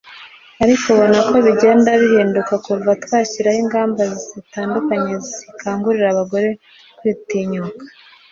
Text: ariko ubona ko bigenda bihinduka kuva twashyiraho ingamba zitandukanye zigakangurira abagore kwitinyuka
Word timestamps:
ariko 0.63 0.83
ubona 0.93 1.19
ko 1.29 1.35
bigenda 1.45 1.89
bihinduka 2.01 2.53
kuva 2.65 2.91
twashyiraho 3.03 3.57
ingamba 3.63 4.01
zitandukanye 4.31 5.13
zigakangurira 5.27 6.07
abagore 6.11 6.49
kwitinyuka 6.97 7.83